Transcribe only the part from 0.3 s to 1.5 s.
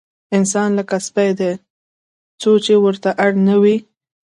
انسان لکه سپی